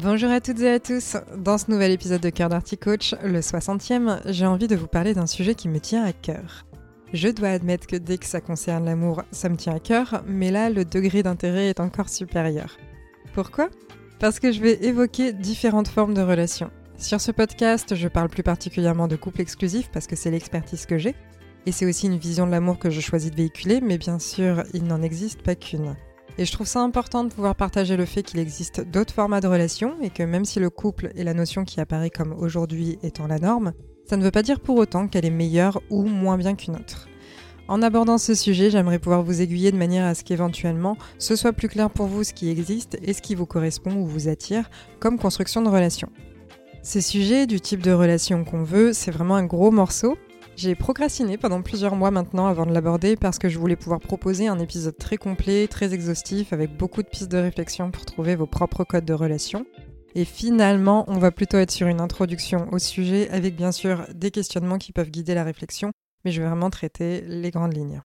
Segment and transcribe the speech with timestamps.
[0.00, 1.16] Bonjour à toutes et à tous.
[1.36, 5.12] Dans ce nouvel épisode de Cœur d'Arty Coach, le 60e, j'ai envie de vous parler
[5.12, 6.66] d'un sujet qui me tient à cœur.
[7.12, 10.52] Je dois admettre que dès que ça concerne l'amour, ça me tient à cœur, mais
[10.52, 12.76] là, le degré d'intérêt est encore supérieur.
[13.34, 13.70] Pourquoi?
[14.20, 16.70] Parce que je vais évoquer différentes formes de relations.
[16.96, 20.96] Sur ce podcast, je parle plus particulièrement de couple exclusif parce que c'est l'expertise que
[20.96, 21.16] j'ai,
[21.66, 24.62] et c'est aussi une vision de l'amour que je choisis de véhiculer, mais bien sûr,
[24.74, 25.96] il n'en existe pas qu'une.
[26.38, 29.48] Et je trouve ça important de pouvoir partager le fait qu'il existe d'autres formats de
[29.48, 33.26] relations et que même si le couple est la notion qui apparaît comme aujourd'hui étant
[33.26, 33.72] la norme,
[34.08, 37.08] ça ne veut pas dire pour autant qu'elle est meilleure ou moins bien qu'une autre.
[37.66, 41.52] En abordant ce sujet, j'aimerais pouvoir vous aiguiller de manière à ce qu'éventuellement ce soit
[41.52, 44.70] plus clair pour vous ce qui existe et ce qui vous correspond ou vous attire
[45.00, 46.08] comme construction de relation.
[46.82, 50.16] Ces sujets du type de relation qu'on veut, c'est vraiment un gros morceau
[50.58, 54.48] j'ai procrastiné pendant plusieurs mois maintenant avant de l'aborder parce que je voulais pouvoir proposer
[54.48, 58.48] un épisode très complet, très exhaustif, avec beaucoup de pistes de réflexion pour trouver vos
[58.48, 59.66] propres codes de relation.
[60.16, 64.32] Et finalement, on va plutôt être sur une introduction au sujet avec bien sûr des
[64.32, 65.92] questionnements qui peuvent guider la réflexion,
[66.24, 68.02] mais je vais vraiment traiter les grandes lignes.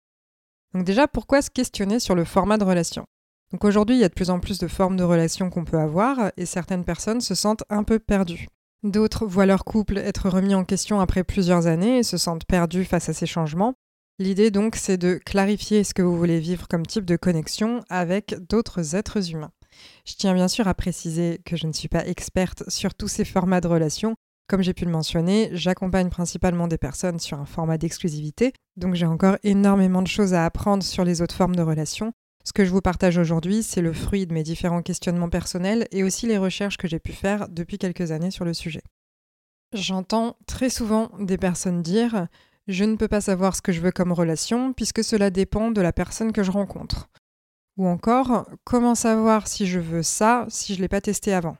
[0.74, 3.06] Donc déjà, pourquoi se questionner sur le format de relation?
[3.52, 5.80] Donc aujourd'hui, il y a de plus en plus de formes de relations qu'on peut
[5.80, 8.48] avoir et certaines personnes se sentent un peu perdues.
[8.84, 12.86] D'autres voient leur couple être remis en question après plusieurs années et se sentent perdus
[12.86, 13.74] face à ces changements.
[14.20, 18.36] L'idée donc c'est de clarifier ce que vous voulez vivre comme type de connexion avec
[18.50, 19.52] d'autres êtres humains.
[20.06, 23.26] Je tiens bien sûr à préciser que je ne suis pas experte sur tous ces
[23.26, 24.16] formats de relations.
[24.48, 29.06] Comme j'ai pu le mentionner, j'accompagne principalement des personnes sur un format d'exclusivité, donc j'ai
[29.06, 32.14] encore énormément de choses à apprendre sur les autres formes de relations,
[32.44, 36.04] ce que je vous partage aujourd'hui, c'est le fruit de mes différents questionnements personnels et
[36.04, 38.82] aussi les recherches que j'ai pu faire depuis quelques années sur le sujet.
[39.74, 42.28] J'entends très souvent des personnes dire
[42.68, 45.82] Je ne peux pas savoir ce que je veux comme relation puisque cela dépend de
[45.82, 47.10] la personne que je rencontre.
[47.78, 51.58] Ou encore Comment savoir si je veux ça si je ne l'ai pas testé avant?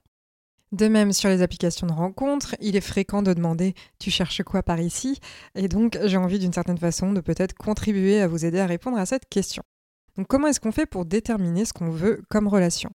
[0.72, 4.62] De même, sur les applications de rencontre, il est fréquent de demander Tu cherches quoi
[4.64, 5.20] par ici?
[5.56, 8.98] Et donc, j'ai envie d'une certaine façon de peut-être contribuer à vous aider à répondre
[8.98, 9.64] à cette question.
[10.20, 12.90] Donc comment est-ce qu'on fait pour déterminer ce qu'on veut comme relation?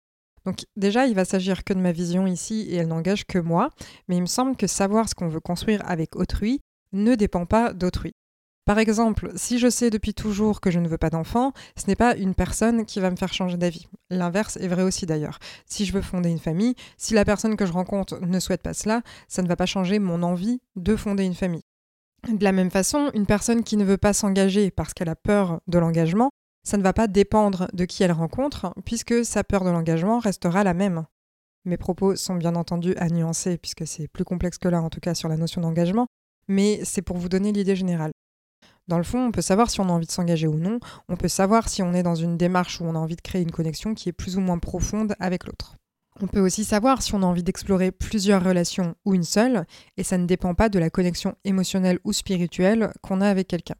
[0.43, 3.69] Donc déjà, il va s'agir que de ma vision ici et elle n'engage que moi,
[4.09, 6.59] mais il me semble que savoir ce qu'on veut construire avec autrui
[6.91, 8.11] ne dépend pas d'autrui.
[8.65, 11.95] Par exemple, si je sais depuis toujours que je ne veux pas d'enfant, ce n'est
[11.95, 13.87] pas une personne qui va me faire changer d'avis.
[14.09, 15.39] L'inverse est vrai aussi d'ailleurs.
[15.65, 18.73] Si je veux fonder une famille, si la personne que je rencontre ne souhaite pas
[18.73, 21.63] cela, ça ne va pas changer mon envie de fonder une famille.
[22.27, 25.61] De la même façon, une personne qui ne veut pas s'engager parce qu'elle a peur
[25.67, 26.31] de l'engagement,
[26.63, 30.63] ça ne va pas dépendre de qui elle rencontre, puisque sa peur de l'engagement restera
[30.63, 31.05] la même.
[31.65, 34.99] Mes propos sont bien entendu à nuancer, puisque c'est plus complexe que là, en tout
[34.99, 36.07] cas sur la notion d'engagement,
[36.47, 38.11] mais c'est pour vous donner l'idée générale.
[38.89, 41.15] Dans le fond, on peut savoir si on a envie de s'engager ou non, on
[41.15, 43.51] peut savoir si on est dans une démarche où on a envie de créer une
[43.51, 45.77] connexion qui est plus ou moins profonde avec l'autre.
[46.21, 49.65] On peut aussi savoir si on a envie d'explorer plusieurs relations ou une seule,
[49.97, 53.75] et ça ne dépend pas de la connexion émotionnelle ou spirituelle qu'on a avec quelqu'un.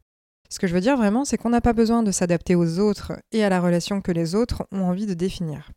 [0.48, 3.12] Ce que je veux dire vraiment, c'est qu'on n'a pas besoin de s'adapter aux autres
[3.32, 5.70] et à la relation que les autres ont envie de définir.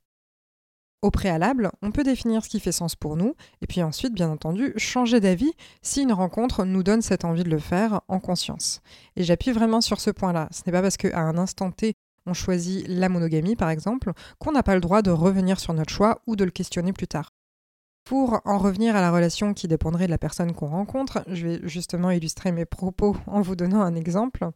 [1.04, 4.30] Au préalable, on peut définir ce qui fait sens pour nous, et puis ensuite, bien
[4.30, 8.82] entendu, changer d'avis si une rencontre nous donne cette envie de le faire en conscience.
[9.16, 10.50] Et j'appuie vraiment sur ce point-là.
[10.52, 11.94] Ce n'est pas parce qu'à un instant T,
[12.26, 15.94] on choisit la monogamie, par exemple, qu'on n'a pas le droit de revenir sur notre
[15.94, 17.32] choix ou de le questionner plus tard.
[18.08, 21.60] Pour en revenir à la relation qui dépendrait de la personne qu'on rencontre, je vais
[21.64, 24.50] justement illustrer mes propos en vous donnant un exemple.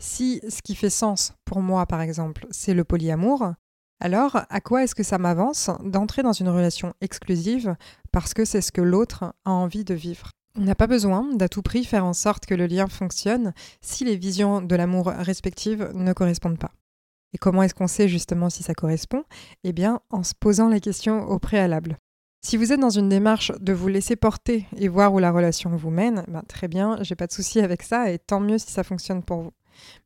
[0.00, 3.52] Si ce qui fait sens pour moi, par exemple, c'est le polyamour,
[4.00, 7.76] alors à quoi est-ce que ça m'avance d'entrer dans une relation exclusive
[8.10, 10.32] parce que c'est ce que l'autre a envie de vivre?
[10.58, 14.04] On n'a pas besoin d'à tout prix faire en sorte que le lien fonctionne si
[14.04, 16.72] les visions de l'amour respectives ne correspondent pas.
[17.32, 19.22] Et comment est-ce qu'on sait justement si ça correspond?
[19.62, 21.96] Eh bien, en se posant les questions au préalable.
[22.44, 25.70] Si vous êtes dans une démarche de vous laisser porter et voir où la relation
[25.76, 28.70] vous mène, ben très bien, j'ai pas de souci avec ça et tant mieux si
[28.70, 29.52] ça fonctionne pour vous.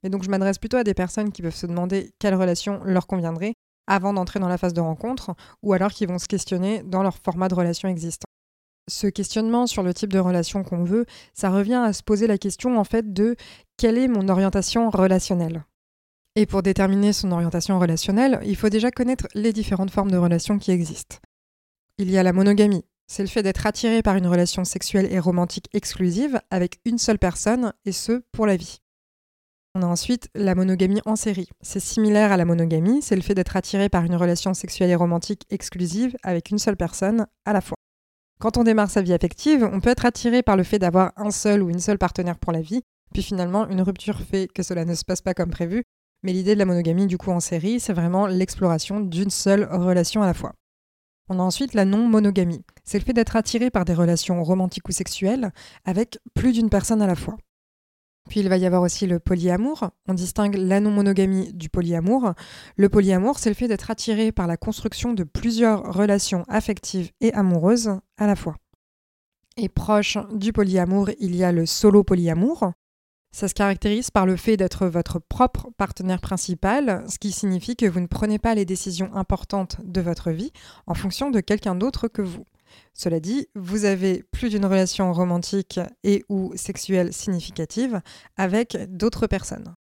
[0.03, 3.07] Mais donc je m'adresse plutôt à des personnes qui peuvent se demander quelle relation leur
[3.07, 3.55] conviendrait
[3.87, 7.17] avant d'entrer dans la phase de rencontre, ou alors qui vont se questionner dans leur
[7.19, 8.27] format de relation existant.
[8.89, 12.39] Ce questionnement sur le type de relation qu'on veut, ça revient à se poser la
[12.39, 13.37] question en fait de
[13.77, 15.65] quelle est mon orientation relationnelle.
[16.35, 20.59] Et pour déterminer son orientation relationnelle, il faut déjà connaître les différentes formes de relations
[20.59, 21.17] qui existent.
[21.99, 25.19] Il y a la monogamie, c'est le fait d'être attiré par une relation sexuelle et
[25.19, 28.83] romantique exclusive avec une seule personne, et ce, pour la vie.
[29.75, 31.49] On a ensuite la monogamie en série.
[31.63, 34.95] C'est similaire à la monogamie, c'est le fait d'être attiré par une relation sexuelle et
[34.95, 37.79] romantique exclusive avec une seule personne à la fois.
[38.41, 41.31] Quand on démarre sa vie affective, on peut être attiré par le fait d'avoir un
[41.31, 42.83] seul ou une seule partenaire pour la vie,
[43.15, 45.83] puis finalement une rupture fait que cela ne se passe pas comme prévu,
[46.23, 50.23] mais l'idée de la monogamie du coup en série, c'est vraiment l'exploration d'une seule relation
[50.23, 50.53] à la fois.
[51.29, 52.65] On a ensuite la non-monogamie.
[52.85, 55.51] C'est le fait d'être attiré par des relations romantiques ou sexuelles
[55.85, 57.37] avec plus d'une personne à la fois.
[58.29, 59.91] Puis il va y avoir aussi le polyamour.
[60.09, 62.35] On distingue la non-monogamie du polyamour.
[62.77, 67.33] Le polyamour, c'est le fait d'être attiré par la construction de plusieurs relations affectives et
[67.33, 68.57] amoureuses à la fois.
[69.57, 72.73] Et proche du polyamour, il y a le solo polyamour.
[73.37, 77.85] Ça se caractérise par le fait d'être votre propre partenaire principal, ce qui signifie que
[77.85, 80.53] vous ne prenez pas les décisions importantes de votre vie
[80.87, 82.47] en fonction de quelqu'un d'autre que vous.
[82.95, 88.01] Cela dit, vous avez plus d'une relation romantique et ou sexuelle significative
[88.39, 89.75] avec d'autres personnes.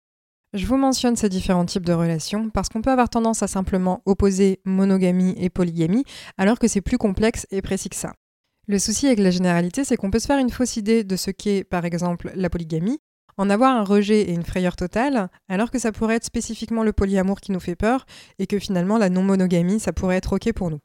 [0.51, 4.01] Je vous mentionne ces différents types de relations parce qu'on peut avoir tendance à simplement
[4.05, 6.03] opposer monogamie et polygamie
[6.37, 8.11] alors que c'est plus complexe et précis que ça.
[8.67, 11.31] Le souci avec la généralité, c'est qu'on peut se faire une fausse idée de ce
[11.31, 12.99] qu'est par exemple la polygamie,
[13.37, 16.93] en avoir un rejet et une frayeur totale, alors que ça pourrait être spécifiquement le
[16.93, 18.05] polyamour qui nous fait peur
[18.39, 20.79] et que finalement la non-monogamie, ça pourrait être OK pour nous.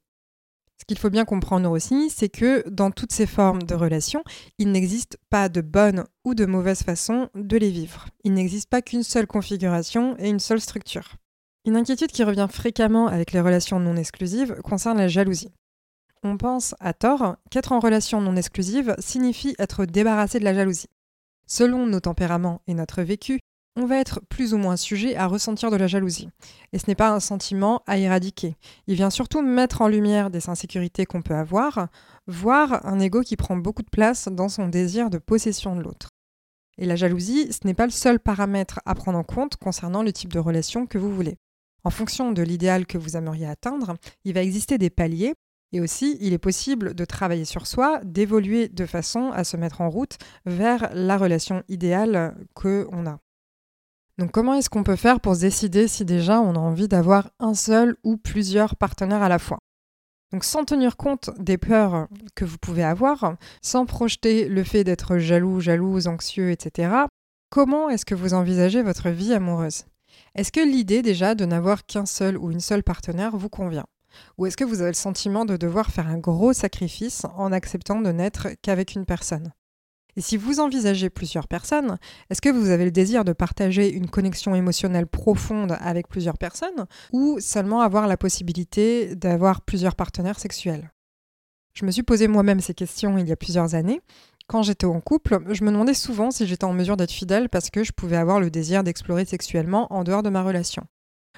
[0.81, 4.25] Ce qu'il faut bien comprendre aussi, c'est que dans toutes ces formes de relations,
[4.59, 8.07] il n'existe pas de bonne ou de mauvaise façon de les vivre.
[8.25, 11.17] Il n'existe pas qu'une seule configuration et une seule structure.
[11.67, 15.53] Une inquiétude qui revient fréquemment avec les relations non exclusives concerne la jalousie.
[16.23, 20.89] On pense, à tort, qu'être en relation non exclusive signifie être débarrassé de la jalousie.
[21.53, 23.41] Selon nos tempéraments et notre vécu,
[23.75, 26.29] on va être plus ou moins sujet à ressentir de la jalousie.
[26.73, 28.55] Et ce n'est pas un sentiment à éradiquer.
[28.87, 31.89] Il vient surtout mettre en lumière des insécurités qu'on peut avoir,
[32.29, 36.11] voire un ego qui prend beaucoup de place dans son désir de possession de l'autre.
[36.79, 40.13] Et la jalousie, ce n'est pas le seul paramètre à prendre en compte concernant le
[40.13, 41.37] type de relation que vous voulez.
[41.83, 45.35] En fonction de l'idéal que vous aimeriez atteindre, il va exister des paliers
[45.73, 49.81] et aussi, il est possible de travailler sur soi, d'évoluer de façon à se mettre
[49.81, 53.21] en route vers la relation idéale que on a.
[54.19, 57.31] Donc comment est-ce qu'on peut faire pour se décider si déjà on a envie d'avoir
[57.39, 59.59] un seul ou plusieurs partenaires à la fois?
[60.33, 65.19] Donc sans tenir compte des peurs que vous pouvez avoir, sans projeter le fait d'être
[65.19, 66.93] jaloux, jalouse, anxieux, etc.,
[67.49, 69.85] comment est-ce que vous envisagez votre vie amoureuse?
[70.35, 73.87] Est-ce que l'idée déjà de n'avoir qu'un seul ou une seule partenaire vous convient?
[74.39, 78.01] Ou est-ce que vous avez le sentiment de devoir faire un gros sacrifice en acceptant
[78.01, 79.53] de n'être qu'avec une personne?
[80.17, 81.99] Et si vous envisagez plusieurs personnes,
[82.29, 86.87] est-ce que vous avez le désir de partager une connexion émotionnelle profonde avec plusieurs personnes
[87.13, 90.91] ou seulement avoir la possibilité d'avoir plusieurs partenaires sexuels?
[91.75, 94.01] Je me suis posé moi-même ces questions il y a plusieurs années.
[94.49, 97.71] Quand j'étais en couple, je me demandais souvent si j'étais en mesure d'être fidèle parce
[97.71, 100.83] que je pouvais avoir le désir d'explorer sexuellement en dehors de ma relation.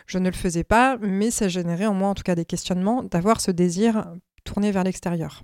[0.07, 3.03] Je ne le faisais pas, mais ça générait en moi en tout cas des questionnements
[3.03, 4.07] d'avoir ce désir
[4.45, 5.43] tourné vers l'extérieur.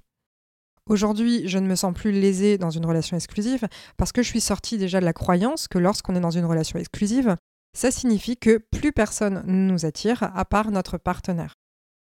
[0.87, 3.69] Aujourd'hui, je ne me sens plus lésée dans une relation exclusive
[3.99, 6.79] parce que je suis sortie déjà de la croyance que lorsqu'on est dans une relation
[6.79, 7.37] exclusive,
[7.77, 11.53] ça signifie que plus personne ne nous attire à part notre partenaire.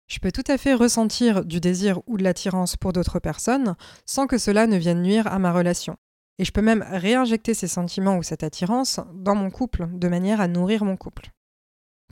[0.08, 3.76] Je peux tout à fait ressentir du désir ou de l'attirance pour d'autres personnes
[4.06, 5.98] sans que cela ne vienne nuire à ma relation.
[6.38, 10.42] Et je peux même réinjecter ces sentiments ou cette attirance dans mon couple de manière
[10.42, 11.32] à nourrir mon couple.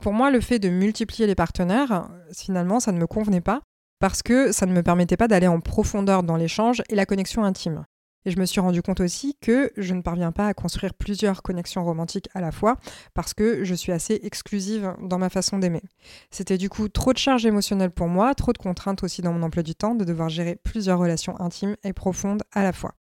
[0.02, 3.62] Pour moi, le fait de multiplier les partenaires, finalement, ça ne me convenait pas
[3.98, 7.44] parce que ça ne me permettait pas d'aller en profondeur dans l'échange et la connexion
[7.44, 7.84] intime.
[8.24, 11.42] Et je me suis rendu compte aussi que je ne parviens pas à construire plusieurs
[11.42, 12.76] connexions romantiques à la fois
[13.14, 15.82] parce que je suis assez exclusive dans ma façon d'aimer.
[16.30, 19.42] C'était du coup trop de charge émotionnelle pour moi, trop de contraintes aussi dans mon
[19.42, 22.94] emploi du temps de devoir gérer plusieurs relations intimes et profondes à la fois.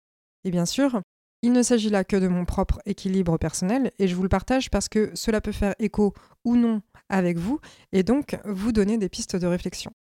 [0.45, 1.01] Et bien sûr,
[1.45, 4.71] il ne s'agit là que de mon propre équilibre personnel et je vous le partage
[4.71, 7.61] parce que cela peut faire écho ou non avec vous
[7.93, 9.93] et donc vous donner des pistes de réflexion.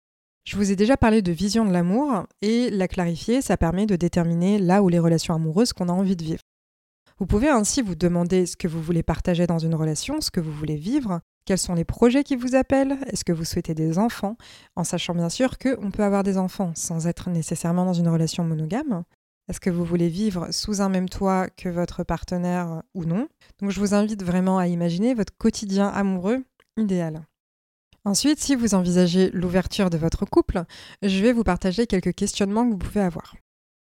[0.44, 3.96] Je vous ai déjà parlé de vision de l'amour et la clarifier, ça permet de
[3.96, 6.42] déterminer là où les relations amoureuses qu'on a envie de vivre.
[7.18, 10.40] Vous pouvez ainsi vous demander ce que vous voulez partager dans une relation, ce que
[10.40, 13.98] vous voulez vivre, quels sont les projets qui vous appellent, est-ce que vous souhaitez des
[13.98, 14.36] enfants,
[14.76, 18.44] en sachant bien sûr qu'on peut avoir des enfants sans être nécessairement dans une relation
[18.44, 19.02] monogame.
[19.48, 23.28] Est-ce que vous voulez vivre sous un même toit que votre partenaire ou non?
[23.60, 26.44] Donc je vous invite vraiment à imaginer votre quotidien amoureux
[26.76, 27.26] idéal.
[28.04, 30.64] Ensuite, si vous envisagez l'ouverture de votre couple,
[31.02, 33.36] je vais vous partager quelques questionnements que vous pouvez avoir.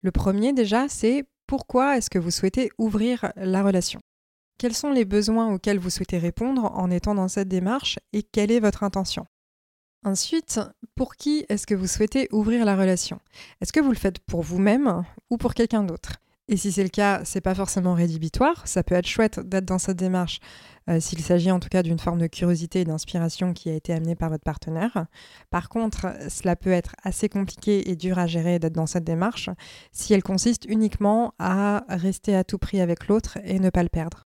[0.02, 4.00] Le premier déjà, c'est pourquoi est-ce que vous souhaitez ouvrir la relation?
[4.58, 8.50] Quels sont les besoins auxquels vous souhaitez répondre en étant dans cette démarche et quelle
[8.50, 9.26] est votre intention?
[10.04, 10.58] Ensuite,
[10.96, 13.20] pour qui est-ce que vous souhaitez ouvrir la relation?
[13.60, 16.16] Est-ce que vous le faites pour vous-même ou pour quelqu'un d'autre?
[16.48, 18.66] Et si c'est le cas, c'est pas forcément rédhibitoire.
[18.66, 20.40] Ça peut être chouette d'être dans cette démarche
[20.90, 23.92] euh, s'il s'agit en tout cas d'une forme de curiosité et d'inspiration qui a été
[23.92, 25.06] amenée par votre partenaire.
[25.50, 29.50] Par contre, cela peut être assez compliqué et dur à gérer d'être dans cette démarche
[29.92, 33.88] si elle consiste uniquement à rester à tout prix avec l'autre et ne pas le
[33.88, 34.24] perdre.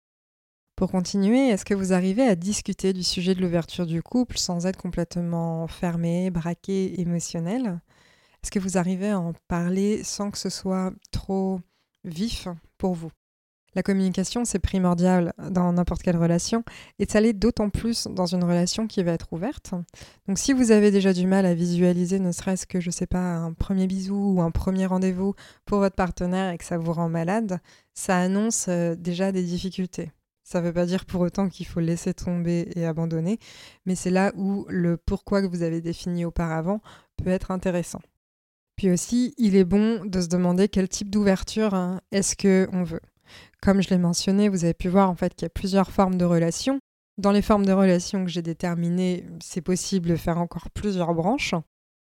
[0.79, 4.65] Pour continuer, est-ce que vous arrivez à discuter du sujet de l'ouverture du couple sans
[4.65, 7.81] être complètement fermé, braqué, émotionnel?
[8.45, 11.61] Est-ce que vous arrivez à en parler sans que ce soit trop
[12.05, 12.47] vif
[12.79, 13.11] pour vous?
[13.75, 16.63] La communication, c'est primordial dans n'importe quelle relation
[17.01, 19.75] et ça l'est d'autant plus dans une relation qui va être ouverte.
[20.29, 23.35] Donc si vous avez déjà du mal à visualiser ne serait-ce que, je sais pas,
[23.35, 27.09] un premier bisou ou un premier rendez-vous pour votre partenaire et que ça vous rend
[27.09, 27.59] malade,
[27.95, 30.13] ça annonce euh, déjà des difficultés.
[30.51, 33.39] Ça ne veut pas dire pour autant qu'il faut laisser tomber et abandonner,
[33.85, 36.81] mais c'est là où le pourquoi que vous avez défini auparavant
[37.19, 38.01] peut être intéressant.
[38.75, 43.03] Puis aussi, il est bon de se demander quel type d'ouverture hein, est-ce qu'on veut.
[43.61, 46.17] Comme je l'ai mentionné, vous avez pu voir en fait qu'il y a plusieurs formes
[46.17, 46.81] de relations.
[47.19, 51.53] Dans les formes de relations que j'ai déterminées, c'est possible de faire encore plusieurs branches.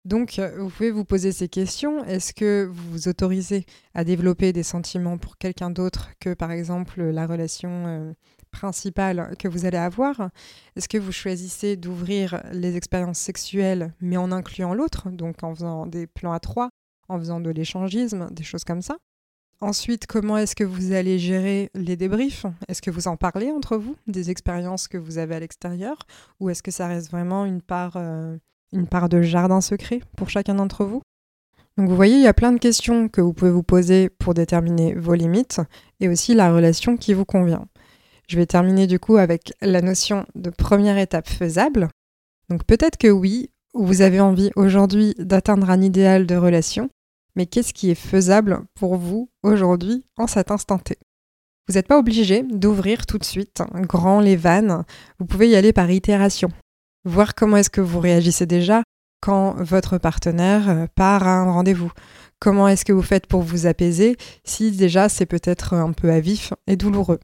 [0.04, 2.04] Donc, euh, vous pouvez vous poser ces questions.
[2.04, 7.02] Est-ce que vous vous autorisez à développer des sentiments pour quelqu'un d'autre que, par exemple,
[7.02, 8.12] la relation euh,
[8.50, 10.30] principale que vous allez avoir?
[10.76, 15.87] Est-ce que vous choisissez d'ouvrir les expériences sexuelles, mais en incluant l'autre, donc en faisant
[15.87, 16.68] des plans à trois,
[17.08, 18.99] en faisant de l'échangisme, des choses comme ça?
[19.61, 22.44] Ensuite, comment est-ce que vous allez gérer les débriefs?
[22.68, 25.96] Est-ce que vous en parlez entre vous des expériences que vous avez à l'extérieur?
[26.40, 27.96] Ou est-ce que ça reste vraiment une part...
[27.96, 28.37] Euh,
[28.73, 31.02] une part de jardin secret pour chacun d'entre vous.
[31.76, 34.35] Donc vous voyez, il y a plein de questions que vous pouvez vous poser pour
[34.35, 35.61] déterminer vos limites
[36.00, 37.66] et aussi la relation qui vous convient.
[38.28, 41.88] Je vais terminer du coup avec la notion de première étape faisable.
[42.49, 46.90] Donc peut-être que oui, vous avez envie aujourd'hui d'atteindre un idéal de relation,
[47.35, 50.97] mais qu'est-ce qui est faisable pour vous aujourd'hui en cet instant T?
[51.66, 54.85] Vous n'êtes pas obligé d'ouvrir tout de suite grand les vannes,
[55.18, 56.50] vous pouvez y aller par itération
[57.04, 58.82] voir comment est-ce que vous réagissez déjà
[59.20, 61.90] quand votre partenaire euh, part à un rendez-vous.
[62.40, 66.20] Comment est-ce que vous faites pour vous apaiser si déjà c'est peut-être un peu à
[66.20, 67.20] vif et douloureux?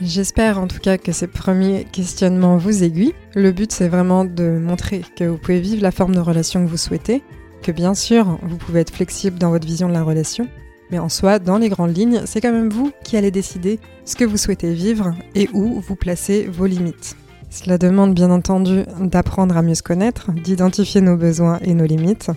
[0.00, 3.14] J'espère en tout cas que ces premiers questionnements vous aiguillent.
[3.36, 6.70] Le but c'est vraiment de montrer que vous pouvez vivre la forme de relation que
[6.70, 7.22] vous souhaitez,
[7.62, 10.48] que bien sûr vous pouvez être flexible dans votre vision de la relation,
[10.90, 14.16] mais en soi, dans les grandes lignes, c'est quand même vous qui allez décider ce
[14.16, 17.16] que vous souhaitez vivre et où vous placez vos limites.
[17.54, 22.32] Cela demande bien entendu d'apprendre à mieux se connaître, d'identifier nos besoins et nos limites.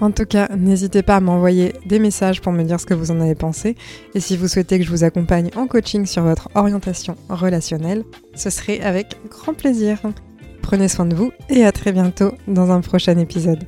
[0.00, 3.10] En tout cas, n'hésitez pas à m'envoyer des messages pour me dire ce que vous
[3.10, 3.76] en avez pensé.
[4.14, 8.48] Et si vous souhaitez que je vous accompagne en coaching sur votre orientation relationnelle, ce
[8.48, 10.00] serait avec grand plaisir.
[10.62, 13.62] Prenez soin de vous et à très bientôt dans un prochain épisode.